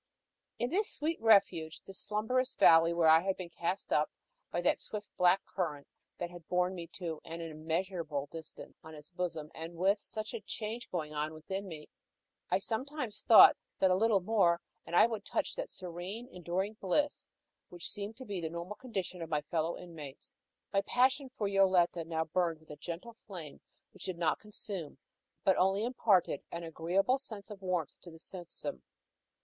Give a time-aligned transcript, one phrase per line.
[0.57, 4.09] In this sweet refuge this slumberous valley where I had been cast up
[4.49, 5.85] by that swift black current
[6.17, 10.41] that had borne me to an immeasurable distance on its bosom, and with such a
[10.41, 11.87] change going on within me
[12.49, 17.27] I sometimes thought that a little more and I would touch that serene, enduring bliss
[17.69, 20.33] which seemed to be the normal condition of my fellow inmates.
[20.73, 23.61] My passion for Yoletta now burned with a gentle flame,
[23.93, 24.97] which did not consume,
[25.43, 28.81] but only imparted an agreeable sense of warmth to the system.